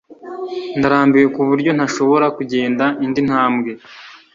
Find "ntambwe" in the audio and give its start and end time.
3.27-3.71